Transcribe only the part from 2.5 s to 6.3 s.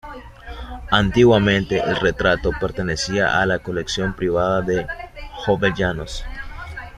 pertenecía a la colección privada de Jovellanos.